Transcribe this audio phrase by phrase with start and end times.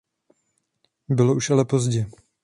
[1.09, 2.05] Bylo už ale pozdě.